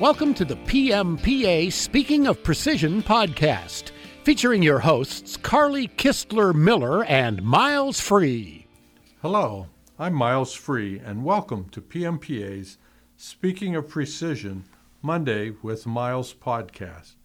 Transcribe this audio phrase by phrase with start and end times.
[0.00, 3.90] Welcome to the PMPA Speaking of Precision podcast,
[4.24, 8.66] featuring your hosts Carly Kistler Miller and Miles Free.
[9.20, 9.66] Hello,
[9.98, 12.78] I'm Miles Free, and welcome to PMPA's
[13.18, 14.64] Speaking of Precision
[15.02, 17.16] Monday with Miles podcast.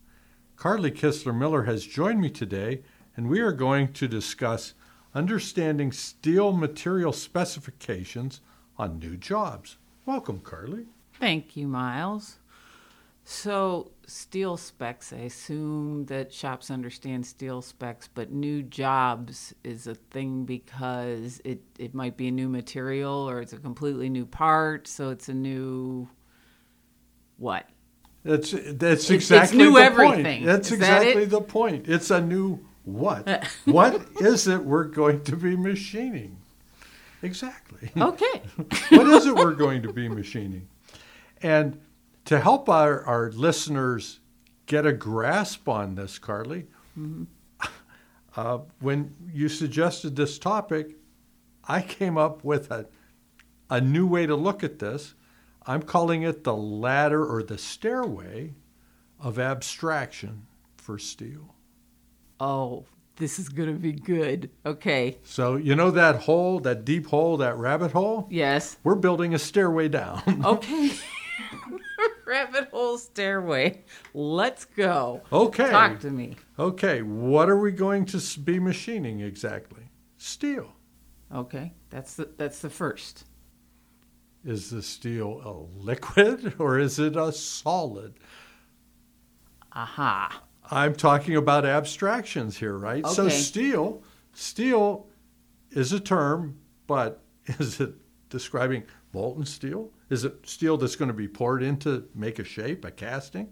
[0.57, 2.81] Carly Kistler Miller has joined me today,
[3.15, 4.73] and we are going to discuss
[5.13, 8.41] understanding steel material specifications
[8.77, 9.77] on new jobs.
[10.05, 10.87] Welcome, Carly.
[11.17, 12.39] Thank you, Miles.
[13.27, 19.95] So, steel specs, I assume that shops understand steel specs, but new jobs is a
[19.95, 24.87] thing because it, it might be a new material or it's a completely new part,
[24.87, 26.07] so it's a new
[27.37, 27.67] what?
[28.23, 30.23] That's that's exactly it's new the everything.
[30.23, 30.45] point.
[30.45, 31.29] That's Is exactly it?
[31.31, 31.87] the point.
[31.87, 33.47] It's a new what?
[33.65, 36.37] what is it we're going to be machining?
[37.23, 37.89] Exactly.
[37.97, 38.41] Okay.
[38.89, 40.67] what is it we're going to be machining?
[41.41, 41.79] And
[42.25, 44.19] to help our, our listeners
[44.65, 46.67] get a grasp on this, Carly,
[48.35, 50.95] uh, when you suggested this topic,
[51.67, 52.87] I came up with a,
[53.69, 55.13] a new way to look at this.
[55.65, 58.53] I'm calling it the ladder or the stairway
[59.19, 60.45] of abstraction
[60.77, 61.55] for steel.
[62.39, 62.85] oh,
[63.17, 64.49] this is going to be good.
[64.65, 65.17] Okay.
[65.23, 68.27] So, you know that hole, that deep hole, that rabbit hole?
[68.29, 68.75] Yes.
[68.83, 70.21] We're building a stairway down.
[70.43, 70.91] Okay.
[72.25, 73.83] Rabbit hole stairway.
[74.13, 75.21] Let's go.
[75.31, 75.69] Okay.
[75.69, 76.35] Talk to me.
[76.57, 79.83] Okay, what are we going to be machining exactly?
[80.17, 80.73] Steel.
[81.33, 81.73] Okay.
[81.89, 83.25] That's the that's the first.
[84.43, 88.15] Is the steel a liquid or is it a solid?
[89.73, 90.43] Aha.
[90.71, 93.03] I'm talking about abstractions here, right?
[93.03, 93.13] Okay.
[93.13, 95.07] So steel, steel
[95.71, 96.57] is a term,
[96.87, 97.93] but is it
[98.29, 98.83] describing
[99.15, 99.89] molten steel?
[100.09, 103.47] Is it steel that's going to be poured in to make a shape, a casting?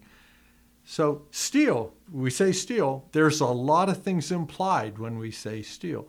[0.83, 6.07] So steel, we say steel, there's a lot of things implied when we say steel.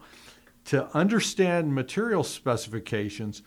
[0.67, 3.43] To understand material specifications,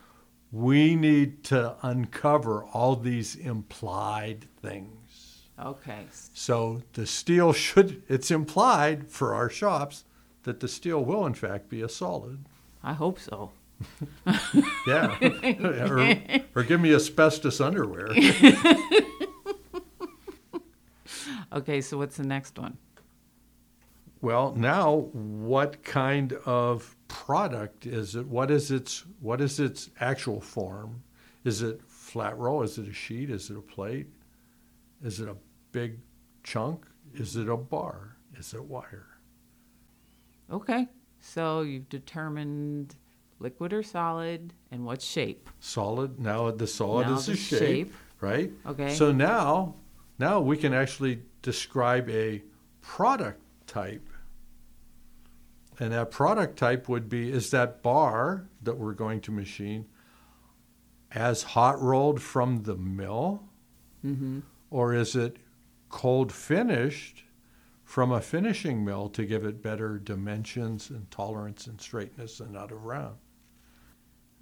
[0.52, 5.50] we need to uncover all these implied things.
[5.60, 6.06] Okay.
[6.34, 10.06] So the steel should, it's implied for our shops
[10.44, 12.46] that the steel will in fact be a solid.
[12.82, 13.52] I hope so.
[14.88, 15.18] Yeah.
[15.62, 16.18] or,
[16.56, 18.10] or give me asbestos underwear.
[21.52, 22.78] Okay, so what's the next one?
[24.22, 28.28] Well, now what kind of product is it?
[28.28, 31.04] What is its what is its actual form?
[31.46, 32.64] Is it flat roll?
[32.64, 33.30] Is it a sheet?
[33.30, 34.08] Is it a plate?
[35.04, 35.38] Is it a
[35.72, 36.00] big
[36.44, 36.86] chunk?
[37.14, 38.18] Is it a bar?
[38.38, 39.08] Is it wire?
[40.52, 40.88] Okay,
[41.20, 42.96] so you've determined
[43.40, 45.50] liquid or solid and what shape.
[45.60, 46.20] Solid.
[46.20, 47.94] Now the solid Now is the a shape, shape.
[48.22, 48.52] right?
[48.66, 48.94] Okay.
[48.96, 49.76] So now,
[50.20, 52.42] now we can actually describe a
[52.82, 54.08] product type.
[55.80, 59.86] And that product type would be is that bar that we're going to machine
[61.12, 63.44] as hot rolled from the mill,
[64.06, 64.40] Mm-hmm.
[64.70, 65.38] or is it
[65.90, 67.24] cold finished
[67.84, 72.72] from a finishing mill to give it better dimensions and tolerance and straightness and out
[72.72, 73.16] of round?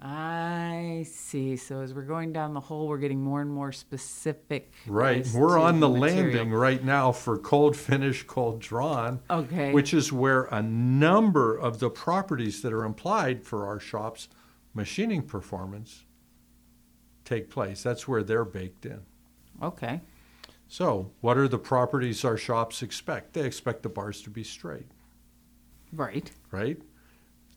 [0.01, 1.55] I see.
[1.55, 4.71] So as we're going down the hole, we're getting more and more specific.
[4.87, 5.25] Right.
[5.33, 6.17] We're on the material.
[6.25, 9.21] landing right now for cold finish, cold drawn.
[9.29, 9.71] Okay.
[9.71, 14.27] which is where a number of the properties that are implied for our shop's
[14.73, 16.03] machining performance
[17.23, 17.81] take place.
[17.81, 19.01] That's where they're baked in.
[19.63, 20.01] Okay.
[20.67, 23.33] So, what are the properties our shops expect?
[23.33, 24.87] They expect the bars to be straight,
[25.93, 26.31] Right.
[26.51, 26.81] right?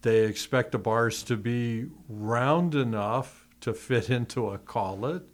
[0.02, 5.24] They expect the bars to be round enough to fit into a collet,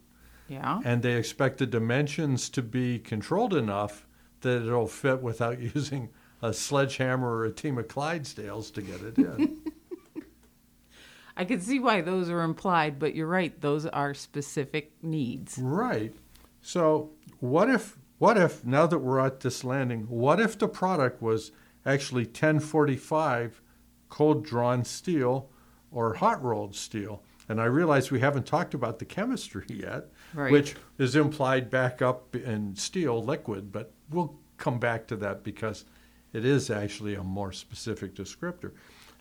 [0.47, 0.81] Yeah.
[0.83, 4.07] and they expect the dimensions to be controlled enough
[4.41, 6.09] that it'll fit without using
[6.41, 9.61] a sledgehammer or a team of Clydesdales to get it in.
[11.37, 13.59] I can see why those are implied, but you're right.
[13.59, 15.57] Those are specific needs.
[15.57, 16.13] right.
[16.61, 21.21] So what if what if now that we're at this landing, what if the product
[21.21, 21.51] was
[21.85, 23.61] actually 1045
[24.09, 25.49] cold drawn steel
[25.91, 27.23] or hot rolled steel?
[27.47, 30.51] And I realize we haven't talked about the chemistry yet, Right.
[30.51, 35.85] which is implied back up in steel liquid, but we'll come back to that because
[36.33, 38.71] it is actually a more specific descriptor.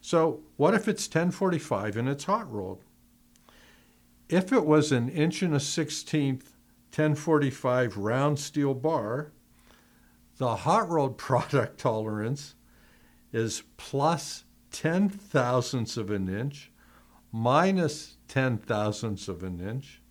[0.00, 2.82] So, what if it's 1045 and it's hot rolled?
[4.28, 6.56] If it was an inch and a sixteenth
[6.96, 9.32] 1045 round steel bar,
[10.38, 12.54] the hot rolled product tolerance
[13.32, 16.72] is plus 10 thousandths of an inch
[17.30, 20.02] minus 10 thousandths of an inch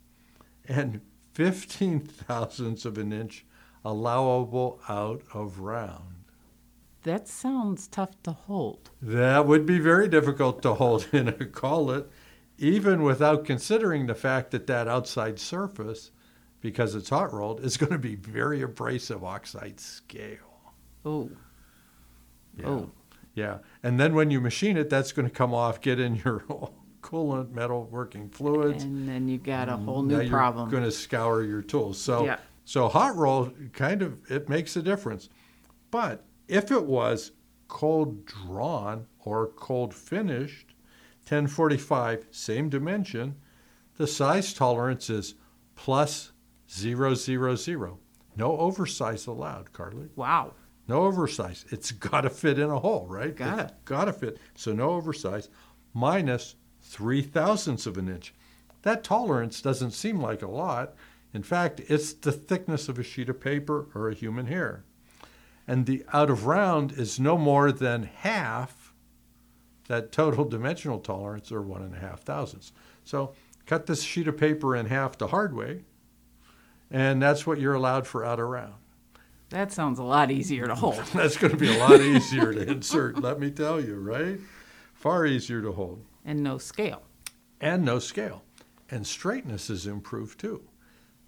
[0.66, 1.02] and
[1.34, 3.44] 15 thousandths of an inch
[3.84, 6.24] allowable out of round.
[7.02, 8.88] That sounds tough to hold.
[9.02, 12.10] That would be very difficult to hold in a collet,
[12.56, 16.10] even without considering the fact that that outside surface,
[16.62, 20.72] because it's hot rolled, is going to be very abrasive oxide scale.
[21.04, 21.30] Oh,
[22.56, 22.68] Yeah.
[22.68, 22.90] Oh.
[23.34, 23.58] Yeah.
[23.82, 26.40] And then when you machine it, that's going to come off, get in your
[27.02, 28.84] coolant, metal working fluids.
[28.84, 29.84] and then you got a mm-hmm.
[29.84, 30.70] whole now new you're problem.
[30.70, 31.98] going to scour your tools.
[31.98, 32.38] So, Yeah.
[32.64, 35.28] so hot roll kind of it makes a difference.
[35.90, 37.32] But if it was
[37.68, 40.74] cold drawn or cold finished,
[41.28, 43.36] 1045, same dimension,
[43.96, 45.34] the size tolerance is
[45.76, 46.32] plus
[46.70, 47.98] zero zero zero.
[48.36, 50.08] No oversize allowed, Carly.
[50.16, 50.54] Wow.
[50.86, 51.64] No oversize.
[51.70, 53.34] It's got to fit in a hole, right?
[53.34, 53.72] Got it.
[53.84, 54.38] Got to fit.
[54.54, 55.48] So no oversize.
[55.92, 58.34] Minus three thousandths of an inch.
[58.82, 60.94] That tolerance doesn't seem like a lot.
[61.32, 64.84] In fact, it's the thickness of a sheet of paper or a human hair.
[65.66, 68.84] And the out of round is no more than half
[69.88, 72.72] that total dimensional tolerance, or one and a half thousandths.
[73.04, 73.34] So
[73.66, 75.82] cut this sheet of paper in half the hard way,
[76.90, 78.74] and that's what you're allowed for out of round.
[79.54, 80.96] That sounds a lot easier to hold.
[81.14, 84.40] That's going to be a lot easier to insert, let me tell you, right?
[84.94, 86.04] Far easier to hold.
[86.24, 87.02] and no scale.
[87.60, 88.42] And no scale.
[88.90, 90.64] And straightness is improved too.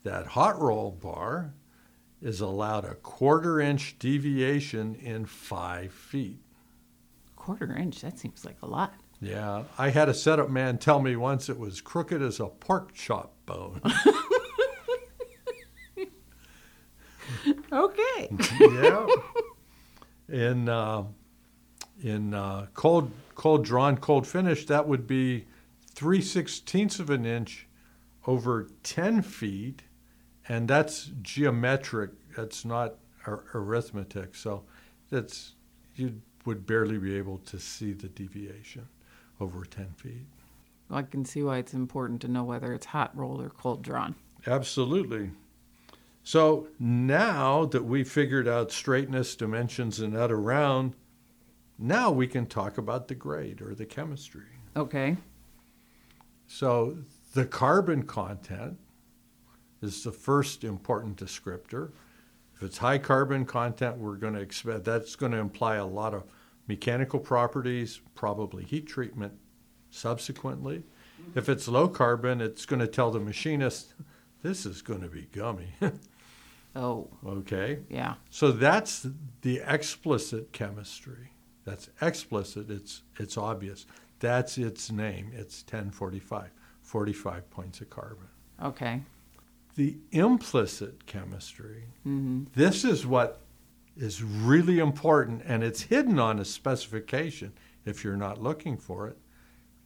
[0.02, 1.54] That hot roll bar
[2.20, 6.40] is allowed a quarter inch deviation in five feet.
[7.36, 8.94] Quarter inch, that seems like a lot.
[9.20, 12.92] Yeah, I had a setup man tell me once it was crooked as a pork
[12.92, 13.80] chop bone.
[17.72, 18.28] Okay.
[18.60, 19.06] yeah.
[20.28, 21.04] In uh,
[22.02, 25.46] in uh, cold cold drawn cold finish, that would be
[25.94, 27.66] three sixteenths of an inch
[28.26, 29.82] over ten feet,
[30.48, 32.10] and that's geometric.
[32.36, 32.94] That's not
[33.26, 34.34] ar- arithmetic.
[34.34, 34.64] So
[35.10, 35.54] that's
[35.94, 38.88] you would barely be able to see the deviation
[39.40, 40.26] over ten feet.
[40.90, 44.14] I can see why it's important to know whether it's hot rolled or cold drawn.
[44.46, 45.30] Absolutely.
[46.26, 50.96] So now that we've figured out straightness, dimensions, and that around,
[51.78, 54.48] now we can talk about the grade or the chemistry.
[54.74, 55.18] Okay.
[56.48, 56.98] So
[57.34, 58.76] the carbon content
[59.80, 61.92] is the first important descriptor.
[62.56, 66.12] If it's high carbon content, we're going to expect that's going to imply a lot
[66.12, 66.24] of
[66.66, 69.34] mechanical properties, probably heat treatment
[69.90, 70.78] subsequently.
[71.22, 71.38] Mm-hmm.
[71.38, 73.94] If it's low carbon, it's going to tell the machinist
[74.42, 75.68] this is going to be gummy.
[76.76, 77.80] Oh, okay?
[77.88, 78.14] yeah.
[78.30, 79.06] So that's
[79.42, 81.32] the explicit chemistry.
[81.64, 82.70] That's explicit.
[82.70, 83.86] It's it's obvious.
[84.20, 85.32] That's its name.
[85.34, 86.50] It's 1045.
[86.82, 88.28] 45 points of carbon.
[88.62, 89.02] Okay.
[89.74, 91.84] The implicit chemistry.
[92.04, 93.40] hmm This is what
[93.96, 97.52] is really important, and it's hidden on a specification
[97.84, 99.18] if you're not looking for it.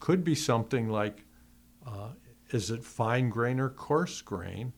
[0.00, 1.24] Could be something like
[1.86, 2.10] uh,
[2.50, 4.72] is it fine grain or coarse grain?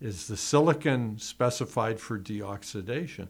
[0.00, 3.28] Is the silicon specified for deoxidation?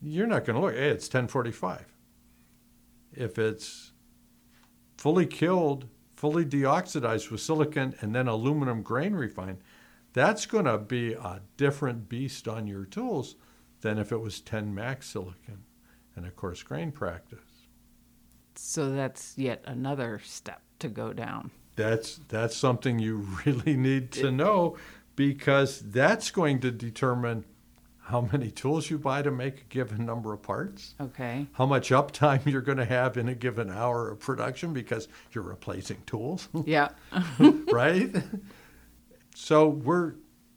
[0.00, 1.84] You're not going to look, hey, it's 1045.
[3.12, 3.92] If it's
[4.96, 9.58] fully killed, fully deoxidized with silicon, and then aluminum grain refined,
[10.12, 13.36] that's going to be a different beast on your tools
[13.80, 15.64] than if it was 10 max silicon
[16.14, 17.38] and a coarse grain practice.
[18.54, 21.50] So that's yet another step to go down.
[21.76, 24.78] That's that's something you really need to know
[25.16, 27.44] because that's going to determine
[27.98, 31.46] how many tools you buy to make a given number of parts, Okay.
[31.54, 35.42] how much uptime you're going to have in a given hour of production because you're
[35.42, 36.90] replacing tools, Yeah.
[37.72, 38.14] right?
[39.34, 40.14] So we're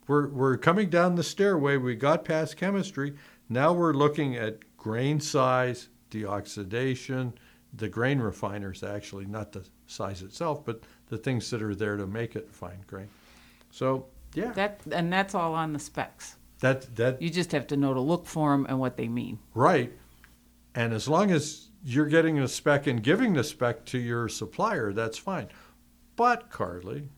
[0.07, 1.77] we're we're coming down the stairway.
[1.77, 3.15] We got past chemistry.
[3.49, 7.33] Now we're looking at grain size, deoxidation,
[7.73, 12.05] the grain refiners actually, not the size itself, but the things that are there to
[12.07, 13.09] make it fine grain.
[13.71, 16.35] So yeah, That and that's all on the specs.
[16.59, 19.39] that that You just have to know to look for them and what they mean.
[19.53, 19.91] right.
[20.75, 24.93] And as long as you're getting the spec and giving the spec to your supplier,
[24.93, 25.47] that's fine.
[26.15, 27.09] But Carly,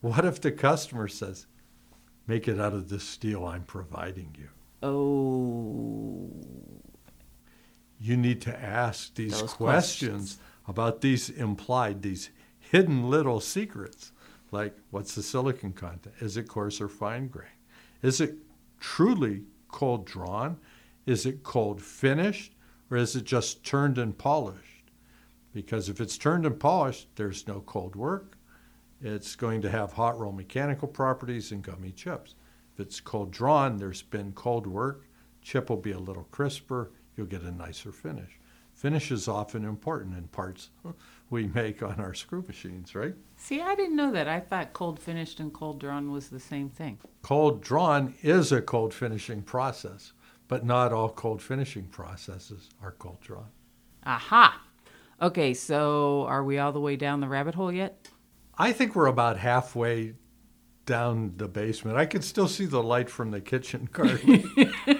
[0.00, 1.46] what if the customer says,
[2.28, 4.48] "Make it out of this steel I'm providing you"?
[4.82, 6.30] Oh.
[7.98, 10.38] you need to ask these Those questions,
[10.68, 14.12] about these implied, these hidden little secrets,
[14.56, 16.14] like what's the silicon content?
[16.20, 17.58] Is it coarse or fine grain?
[18.02, 18.36] Is it
[18.80, 20.58] truly cold drawn?
[21.04, 22.54] Is it cold finished?
[22.90, 24.90] Or is it just turned and polished?
[25.52, 28.36] Because if it's turned and polished, there's no cold work.
[29.02, 32.34] it's going to have hot roll mechanical properties and gummy chips.
[32.72, 35.06] If it's cold drawn, there's been cold work,
[35.42, 38.38] chip will be a little crisper, you'll get a nicer finish.
[38.72, 40.70] Finish is often important in parts
[41.30, 43.14] we make on our screw machines, right?
[43.36, 44.28] See, I didn't know that.
[44.28, 46.98] I thought cold finished and cold drawn was the same thing.
[47.22, 50.12] Cold drawn is a cold finishing process,
[50.48, 53.48] but not all cold finishing processes are cold drawn.
[54.04, 54.62] Aha.
[55.20, 58.08] Okay, so are we all the way down the rabbit hole yet?
[58.56, 60.14] I think we're about halfway
[60.84, 61.96] down the basement.
[61.96, 64.50] I can still see the light from the kitchen garden.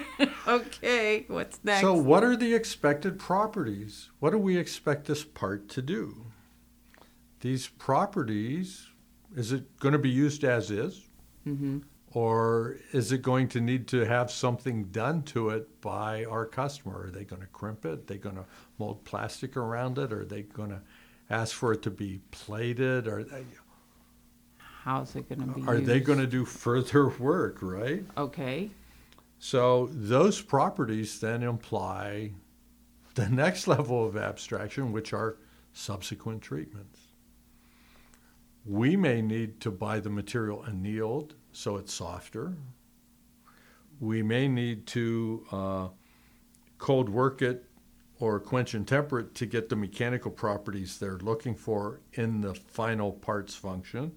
[0.57, 1.81] Okay, what's next?
[1.81, 4.09] so, what are the expected properties?
[4.19, 6.27] What do we expect this part to do?
[7.41, 8.87] These properties,
[9.35, 11.07] is it going to be used as is?
[11.45, 11.79] mm-hmm.
[12.13, 17.03] Or is it going to need to have something done to it by our customer?
[17.03, 17.89] Are they going to crimp it?
[17.89, 18.45] Are they going to
[18.79, 20.13] mold plastic around it?
[20.13, 20.81] Are they going to
[21.29, 23.07] ask for it to be plated?
[23.07, 23.43] Are they,
[24.83, 28.05] How's it going to be are they going to do further work, right?
[28.17, 28.69] Okay.
[29.39, 32.31] So those properties then imply
[33.15, 35.37] the next level of abstraction, which are
[35.73, 36.99] subsequent treatments.
[38.65, 42.55] We may need to buy the material annealed so it's softer.
[43.99, 45.87] We may need to uh,
[46.77, 47.65] cold work it
[48.19, 52.53] or quench and temper it to get the mechanical properties they're looking for in the
[52.53, 54.11] final parts function.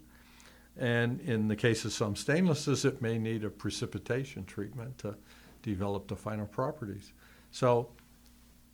[0.80, 5.14] And in the case of some stainlesses, it may need a precipitation treatment to
[5.62, 7.12] develop the final properties.
[7.50, 7.90] So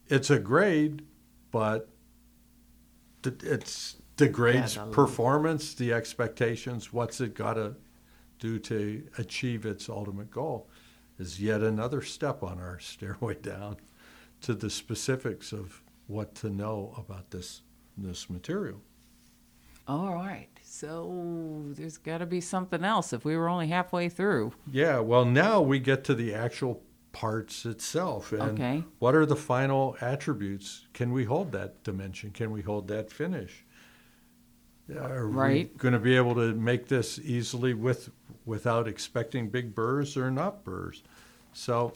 [0.08, 1.02] it's a grade,
[1.50, 1.88] but
[3.24, 7.74] it's degrades performance, the expectations, what's it got to
[8.38, 10.68] do to achieve its ultimate goal
[11.18, 13.76] is yet another step on our stairway down
[14.42, 17.62] to the specifics of what to know about this
[17.98, 18.80] this material.
[19.88, 20.48] All right.
[20.68, 24.52] So there's got to be something else if we were only halfway through.
[24.70, 26.82] Yeah, well, now we get to the actual
[27.12, 28.32] parts itself.
[28.32, 28.84] And Okay.
[28.98, 30.86] what are the final attributes?
[30.92, 32.30] Can we hold that dimension?
[32.32, 33.64] Can we hold that finish?
[34.94, 35.78] Are we Right.
[35.78, 38.10] going to be able to make this easily with
[38.44, 41.02] without expecting big burrs or not burrs?
[41.52, 41.92] So,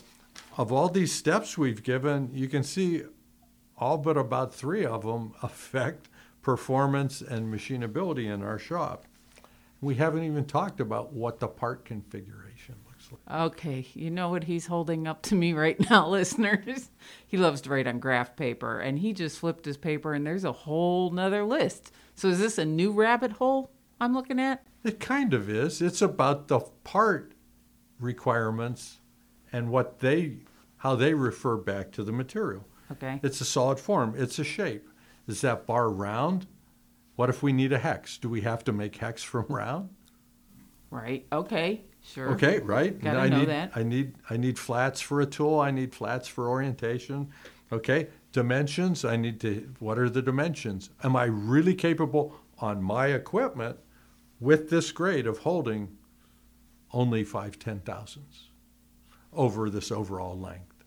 [0.56, 3.02] of all these steps we've given, you can see
[3.76, 6.08] all but about three of them affect
[6.42, 9.04] performance and machinability in our shop.
[9.80, 13.40] We haven't even talked about what the part configuration looks like.
[13.52, 16.90] Okay, you know what he's holding up to me right now, listeners?
[17.26, 20.44] He loves to write on graph paper, and he just flipped his paper, and there's
[20.44, 21.92] a whole nother list.
[22.14, 23.70] So is this a new rabbit hole
[24.00, 24.62] I'm looking at?
[24.84, 25.80] It kind of is.
[25.80, 27.32] It's about the part
[27.98, 28.98] requirements
[29.52, 30.38] and what they
[30.78, 32.64] how they refer back to the material.
[32.92, 33.20] Okay.
[33.22, 34.14] It's a solid form.
[34.16, 34.88] It's a shape.
[35.26, 36.46] Is that bar round?
[37.16, 38.18] What if we need a hex?
[38.18, 39.90] Do we have to make hex from round?
[40.90, 41.26] Right.
[41.32, 41.82] Okay.
[42.02, 42.30] Sure.
[42.30, 42.98] Okay, right.
[42.98, 43.72] Gotta I know need that.
[43.74, 45.60] I need I need flats for a tool.
[45.60, 47.30] I need flats for orientation.
[47.72, 49.04] Okay, dimensions.
[49.04, 49.72] I need to.
[49.78, 50.90] What are the dimensions?
[51.04, 53.78] Am I really capable on my equipment
[54.40, 55.96] with this grade of holding
[56.92, 58.48] only five ten thousandths
[59.32, 60.84] over this overall length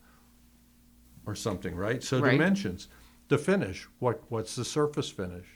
[1.26, 1.76] or something?
[1.76, 2.04] Right.
[2.04, 2.32] So Right.
[2.32, 2.88] dimensions.
[3.28, 3.88] The finish.
[4.00, 5.48] What what's the surface finish?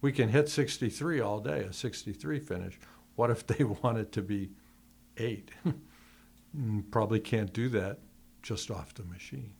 [0.00, 2.78] We can hit 63 all day, a 63 finish.
[3.16, 4.50] What if they want it to be
[5.16, 5.50] eight?
[6.56, 7.98] Mm, Probably can't do that
[8.42, 9.54] just off the machine.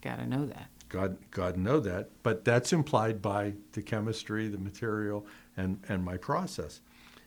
[0.00, 0.68] Gotta know that.
[0.88, 6.16] God, God know that, but that's implied by the chemistry, the material, and, and my
[6.16, 6.80] process.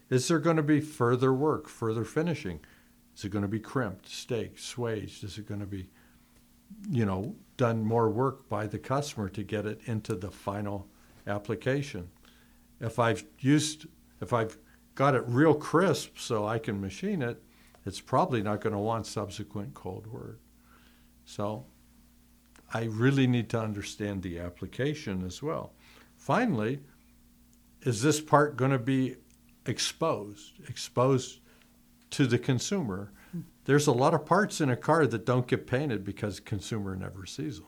[0.09, 2.59] Is there going to be further work, further finishing?
[3.15, 5.23] Is it going to be crimped, staked, swaged?
[5.23, 5.89] Is it going to be,
[6.89, 10.87] you know, done more work by the customer to get it into the final
[11.27, 12.09] application?
[12.79, 13.85] If I've used,
[14.19, 14.57] if I've
[14.95, 17.39] got it real crisp so I can machine it,
[17.85, 20.39] it's probably not going to want subsequent cold work.
[21.25, 21.67] So
[22.73, 25.73] I really need to understand the application as well.
[26.17, 26.79] Finally,
[27.83, 29.17] is this part going to be
[29.67, 31.41] exposed, exposed
[32.09, 33.11] to the consumer?
[33.65, 37.25] There's a lot of parts in a car that don't get painted because consumer never
[37.25, 37.67] sees them.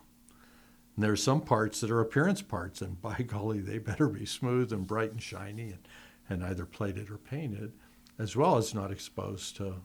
[0.96, 4.72] And there's some parts that are appearance parts, and by golly, they better be smooth
[4.74, 5.88] and bright and shiny and,
[6.30, 7.74] and either plated or painted,
[8.20, 9.76] as well as not exposed to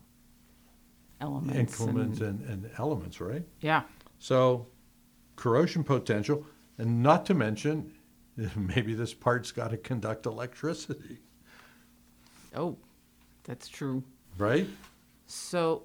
[1.20, 1.58] Elements.
[1.58, 3.44] increments and- and, and elements, right?
[3.60, 3.82] yeah.
[4.20, 4.66] So,
[5.36, 6.44] corrosion potential,
[6.78, 7.92] and not to mention,
[8.56, 11.18] maybe this part's got to conduct electricity,
[12.54, 12.76] Oh,
[13.44, 14.02] that's true.
[14.38, 14.66] right?
[15.26, 15.84] So,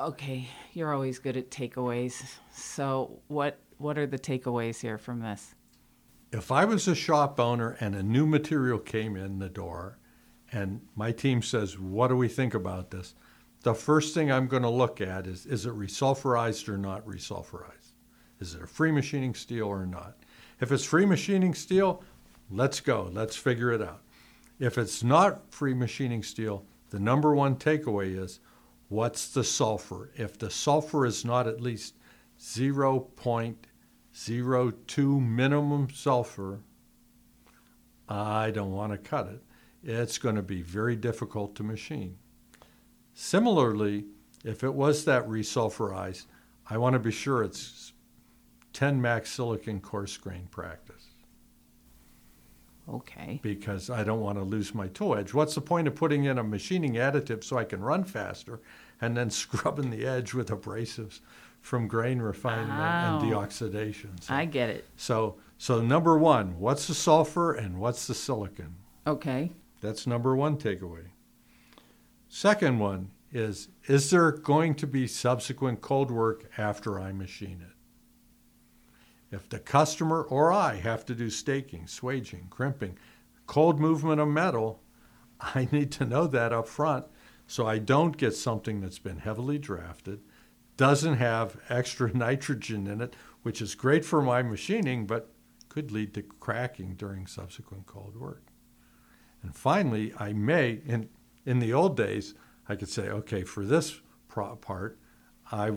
[0.00, 2.22] okay, you're always good at takeaways.
[2.52, 5.54] So, what what are the takeaways here from this?
[6.32, 9.98] If I was a shop owner and a new material came in the door
[10.52, 13.14] and my team says, What do we think about this?
[13.62, 17.92] The first thing I'm going to look at is is it resulfurized or not resulfurized?
[18.40, 20.16] Is it a free machining steel or not?
[20.60, 22.02] If it's free machining steel,
[22.50, 23.10] let's go.
[23.12, 24.02] Let's figure it out.
[24.58, 28.40] If it's not free machining steel, the number one takeaway is
[28.88, 30.10] what's the sulfur?
[30.16, 31.94] If the sulfur is not at least
[32.40, 36.60] 0.02 minimum sulfur,
[38.08, 39.44] I don't want to cut it.
[39.82, 42.18] It's going to be very difficult to machine.
[43.14, 44.06] Similarly,
[44.44, 46.26] if it was that resulfurized,
[46.68, 47.92] I want to be sure it's
[48.72, 50.97] 10 max silicon coarse grain practice
[52.88, 53.38] Okay.
[53.42, 55.34] because I don't want to lose my toe edge.
[55.34, 58.60] What's the point of putting in a machining additive so I can run faster
[59.00, 61.20] and then scrubbing the edge with abrasives
[61.60, 63.26] from grain refinement and Oh.
[63.26, 64.22] deoxidation?
[64.22, 64.86] So, I get it.
[64.96, 68.76] so, so number one, what's the sulfur and what's the silicon?
[69.06, 69.52] Okay.
[69.80, 71.08] That's number one takeaway.
[72.28, 77.74] Second one is Is there going to be subsequent cold work after I machine it?
[79.30, 82.96] If the customer or I have to do staking, swaging, crimping,
[83.46, 84.82] cold movement of metal,
[85.40, 87.06] I need to know that up front
[87.46, 90.20] so I don't get something that's been heavily drafted,
[90.76, 95.30] doesn't have extra nitrogen in it, which is great for my machining, but
[95.68, 98.42] could lead to cracking during subsequent cold work.
[99.42, 101.08] And finally, I may, in,
[101.46, 102.34] in the old days,
[102.68, 104.98] I could say, okay, for this part,
[105.50, 105.72] I,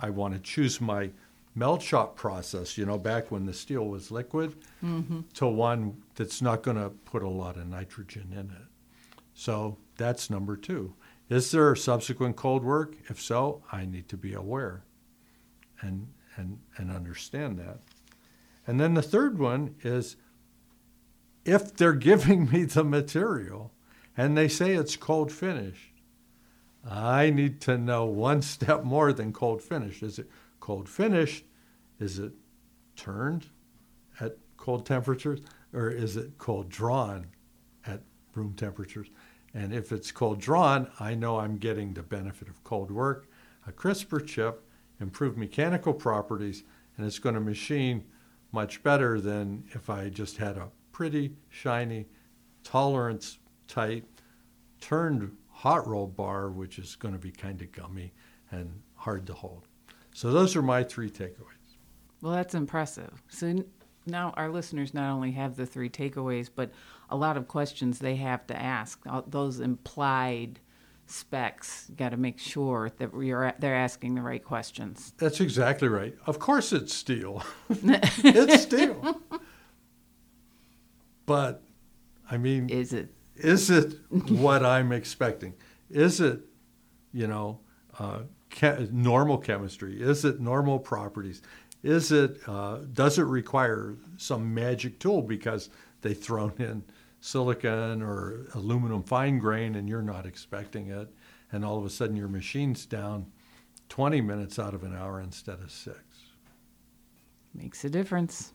[0.00, 1.10] I want to choose my
[1.56, 5.20] melt shop process, you know, back when the steel was liquid, mm-hmm.
[5.34, 8.68] to one that's not going to put a lot of nitrogen in it.
[9.34, 10.94] So that's number two.
[11.28, 12.94] Is there subsequent cold work?
[13.08, 14.84] If so, I need to be aware
[15.80, 17.80] and, and, and understand that.
[18.66, 20.16] And then the third one is
[21.44, 23.72] if they're giving me the material
[24.16, 25.92] and they say it's cold finished,
[26.88, 30.02] I need to know one step more than cold finished.
[30.02, 30.30] Is it
[30.60, 31.44] cold finished?
[31.98, 32.32] Is it
[32.96, 33.46] turned
[34.20, 35.40] at cold temperatures?
[35.72, 37.26] Or is it cold drawn
[37.86, 38.02] at
[38.34, 39.08] room temperatures?
[39.54, 43.28] And if it's cold drawn, I know I'm getting the benefit of cold work,
[43.66, 44.62] a crisper chip,
[45.00, 46.62] improved mechanical properties,
[46.96, 48.04] and it's going to machine
[48.52, 52.06] much better than if I just had a pretty, shiny,
[52.64, 54.04] tolerance tight,
[54.80, 58.12] turned hot roll bar, which is going to be kind of gummy
[58.50, 59.66] and hard to hold.
[60.14, 61.55] So those are my three takeaways.
[62.22, 63.22] Well, that's impressive.
[63.28, 63.64] So
[64.06, 66.70] now our listeners not only have the three takeaways, but
[67.10, 69.00] a lot of questions they have to ask.
[69.26, 70.60] Those implied
[71.06, 75.12] specs, got to make sure that we're they're asking the right questions.
[75.18, 76.14] That's exactly right.
[76.26, 77.42] Of course, it's steel.
[77.70, 79.20] it's steel.
[81.26, 81.62] But,
[82.30, 83.12] I mean, Is it?
[83.36, 83.94] is it
[84.28, 85.54] what I'm expecting?
[85.90, 86.40] Is it,
[87.12, 87.60] you know,
[87.98, 88.20] uh,
[88.90, 90.00] normal chemistry?
[90.00, 91.42] Is it normal properties?
[91.82, 96.82] Is it uh, does it require some magic tool because they've thrown in
[97.20, 101.08] silicon or aluminum fine grain and you're not expecting it,
[101.52, 103.26] and all of a sudden your machine's down
[103.88, 105.98] 20 minutes out of an hour instead of six.
[107.54, 108.52] Makes a difference.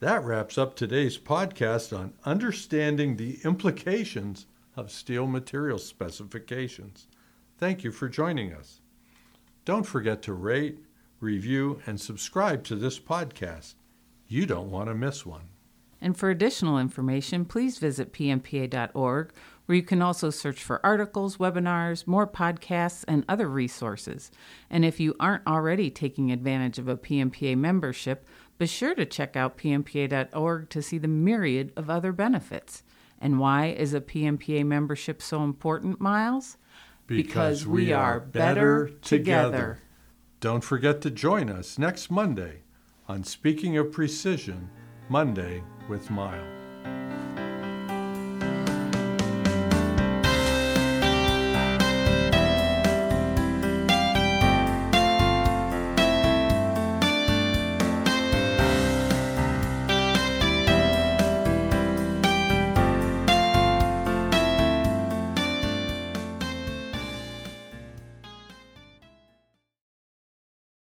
[0.00, 7.06] That wraps up today's podcast on understanding the implications of steel material specifications.
[7.58, 8.80] Thank you for joining us.
[9.66, 10.78] Don't forget to rate,
[11.20, 13.74] review, and subscribe to this podcast.
[14.26, 15.50] You don't want to miss one.
[16.00, 19.32] And for additional information, please visit pmpa.org,
[19.66, 24.30] where you can also search for articles, webinars, more podcasts, and other resources.
[24.70, 28.26] And if you aren't already taking advantage of a PMPA membership,
[28.58, 32.82] be sure to check out pmpa.org to see the myriad of other benefits.
[33.20, 36.56] And why is a PMPA membership so important, Miles?
[37.06, 39.80] Because we are better together.
[40.40, 42.62] Don't forget to join us next Monday
[43.06, 44.70] on Speaking of Precision
[45.10, 46.59] Monday with Miles.